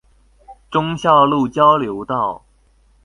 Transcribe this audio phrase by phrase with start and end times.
[0.71, 2.43] 忠孝路交流道